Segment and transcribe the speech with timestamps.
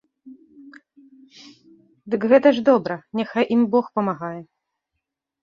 [2.13, 4.35] Дык гэта ж добра, няхай ім бог памагае.